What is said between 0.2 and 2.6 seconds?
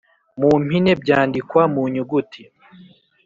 mu mpine byandikwa munyuguti